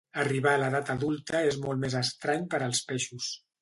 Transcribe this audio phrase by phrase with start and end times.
[0.21, 3.35] Arribar a l'edat adulta és molt més estrany per als peixos.